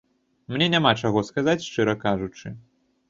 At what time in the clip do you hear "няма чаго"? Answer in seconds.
0.75-1.23